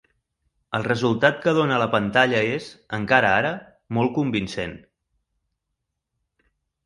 El 0.77 0.85
resultat 0.85 1.35
que 1.41 1.51
dóna 1.57 1.75
a 1.75 1.81
la 1.81 1.87
pantalla 1.95 2.39
és, 2.53 2.69
encara 2.97 3.29
ara, 3.41 3.51
molt 3.97 4.13
convincent. 4.15 4.75